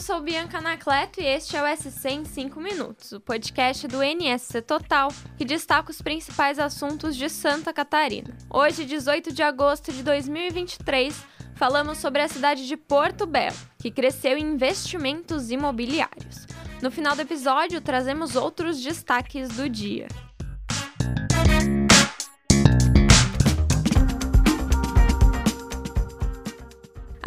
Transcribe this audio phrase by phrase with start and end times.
[0.00, 4.60] sou Bianca Anacleto e este é o SC em 5 minutos, o podcast do NSC
[4.62, 8.36] Total, que destaca os principais assuntos de Santa Catarina.
[8.50, 11.14] Hoje, 18 de agosto de 2023,
[11.54, 16.46] falamos sobre a cidade de Porto Belo, que cresceu em investimentos imobiliários.
[16.82, 20.08] No final do episódio, trazemos outros destaques do dia.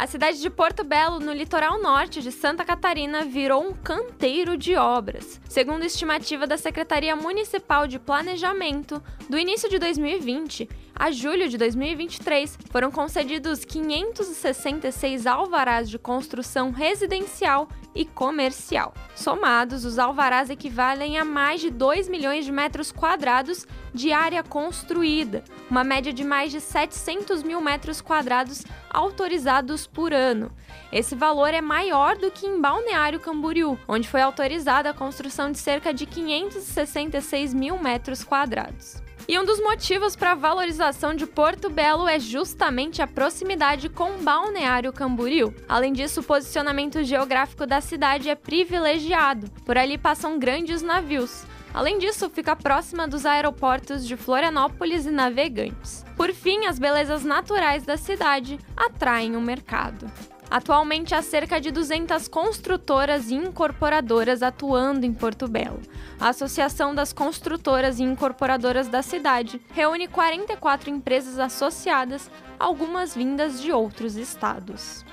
[0.00, 4.76] A cidade de Porto Belo, no litoral norte de Santa Catarina, virou um canteiro de
[4.76, 5.40] obras.
[5.48, 12.58] Segundo estimativa da Secretaria Municipal de Planejamento, do início de 2020 a julho de 2023,
[12.70, 18.92] foram concedidos 566 alvarás de construção residencial e comercial.
[19.14, 25.44] Somados, os alvarás equivalem a mais de 2 milhões de metros quadrados de área construída,
[25.70, 30.50] uma média de mais de 700 mil metros quadrados autorizados por ano.
[30.92, 35.58] Esse valor é maior do que em Balneário Camboriú, onde foi autorizada a construção de
[35.58, 39.07] cerca de 566 mil metros quadrados.
[39.30, 44.16] E um dos motivos para a valorização de Porto Belo é justamente a proximidade com
[44.22, 45.54] Balneário Camboriú.
[45.68, 49.50] Além disso, o posicionamento geográfico da cidade é privilegiado.
[49.66, 51.44] Por ali passam grandes navios.
[51.72, 56.04] Além disso, fica próxima dos aeroportos de Florianópolis e Navegantes.
[56.16, 60.10] Por fim, as belezas naturais da cidade atraem o mercado.
[60.50, 65.80] Atualmente há cerca de 200 construtoras e incorporadoras atuando em Porto Belo.
[66.18, 73.70] A Associação das Construtoras e Incorporadoras da cidade reúne 44 empresas associadas, algumas vindas de
[73.70, 75.04] outros estados.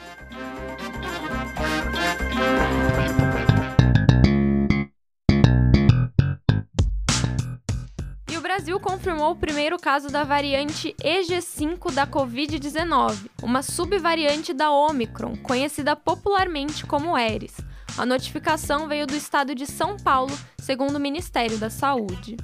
[8.46, 15.96] Brasil confirmou o primeiro caso da variante EG5 da Covid-19, uma subvariante da Omicron, conhecida
[15.96, 17.58] popularmente como Eris.
[17.98, 22.38] A notificação veio do estado de São Paulo, segundo o Ministério da Saúde.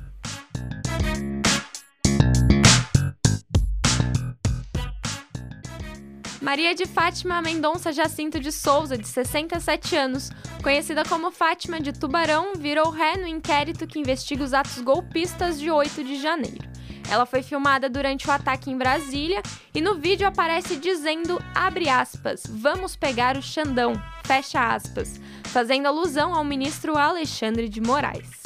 [6.52, 10.30] Maria de Fátima Mendonça Jacinto de Souza, de 67 anos,
[10.62, 15.72] conhecida como Fátima de Tubarão, virou ré no inquérito que investiga os atos golpistas de
[15.72, 16.68] 8 de janeiro.
[17.10, 19.42] Ela foi filmada durante o ataque em Brasília
[19.74, 23.94] e no vídeo aparece dizendo, abre aspas, vamos pegar o Xandão,
[24.26, 28.41] fecha aspas, fazendo alusão ao ministro Alexandre de Moraes.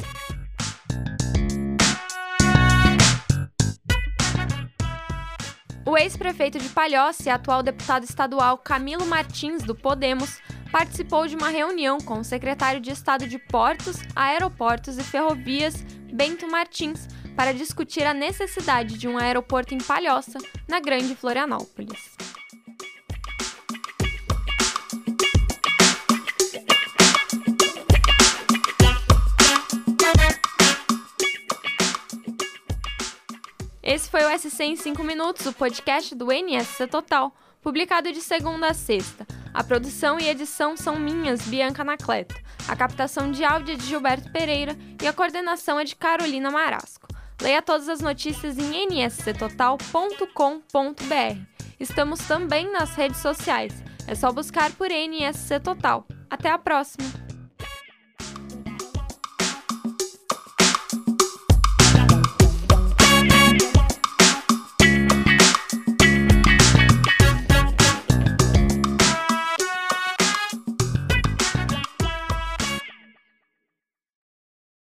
[5.96, 11.48] O ex-prefeito de Palhoça e atual deputado estadual Camilo Martins, do Podemos, participou de uma
[11.48, 18.04] reunião com o secretário de Estado de Portos, Aeroportos e Ferrovias, Bento Martins, para discutir
[18.04, 22.15] a necessidade de um aeroporto em Palhoça, na Grande Florianópolis.
[33.86, 37.32] Esse foi o SC em 5 minutos, o podcast do NSC Total,
[37.62, 39.24] publicado de segunda a sexta.
[39.54, 42.34] A produção e edição são minhas, Bianca Anacleto.
[42.66, 47.06] A captação de áudio é de Gilberto Pereira e a coordenação é de Carolina Marasco.
[47.40, 50.26] Leia todas as notícias em nsctotal.com.br.
[51.78, 53.72] Estamos também nas redes sociais.
[54.08, 56.04] É só buscar por NSC Total.
[56.28, 57.15] Até a próxima!